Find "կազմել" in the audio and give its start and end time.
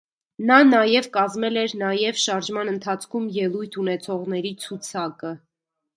1.17-1.59